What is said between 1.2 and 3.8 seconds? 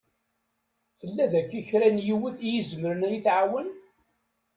daki kra n yiwet i izemren ad yi-tɛawen?